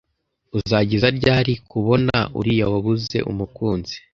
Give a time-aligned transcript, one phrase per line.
[0.57, 3.95] Uzageza ryari kubona uriya wabuze umukunzi?